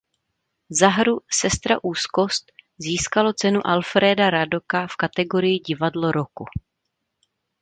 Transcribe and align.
Za 0.69 0.87
hru 0.89 1.19
"Sestra 1.31 1.77
úzkost" 1.83 2.51
získalo 2.77 3.33
Cenu 3.33 3.67
Alfréda 3.67 4.29
Radoka 4.29 4.87
v 4.87 4.95
kategorii 4.95 5.59
Divadlo 5.59 6.11
roku. 6.11 6.45